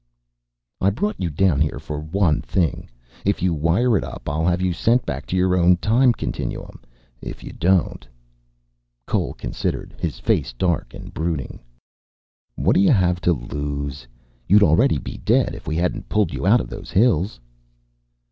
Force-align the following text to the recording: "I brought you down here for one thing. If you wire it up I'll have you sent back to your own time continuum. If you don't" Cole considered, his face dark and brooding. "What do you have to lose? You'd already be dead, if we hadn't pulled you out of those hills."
"I 0.79 0.89
brought 0.89 1.19
you 1.19 1.29
down 1.29 1.61
here 1.61 1.77
for 1.77 1.99
one 1.99 2.41
thing. 2.41 2.89
If 3.23 3.43
you 3.43 3.53
wire 3.53 3.95
it 3.95 4.03
up 4.03 4.27
I'll 4.27 4.47
have 4.47 4.59
you 4.59 4.73
sent 4.73 5.05
back 5.05 5.27
to 5.27 5.35
your 5.37 5.55
own 5.55 5.77
time 5.77 6.11
continuum. 6.11 6.81
If 7.21 7.43
you 7.43 7.51
don't" 7.51 8.07
Cole 9.05 9.33
considered, 9.35 9.93
his 9.99 10.17
face 10.17 10.53
dark 10.53 10.95
and 10.95 11.13
brooding. 11.13 11.59
"What 12.55 12.73
do 12.73 12.79
you 12.81 12.89
have 12.91 13.21
to 13.21 13.31
lose? 13.33 14.07
You'd 14.47 14.63
already 14.63 14.97
be 14.97 15.17
dead, 15.19 15.53
if 15.53 15.67
we 15.67 15.75
hadn't 15.75 16.09
pulled 16.09 16.33
you 16.33 16.47
out 16.47 16.61
of 16.61 16.67
those 16.69 16.89
hills." 16.89 17.39